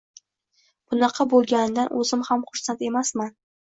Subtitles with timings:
[0.93, 3.37] Bunaqa boʻlganidan oʻzim ham xursand emasman.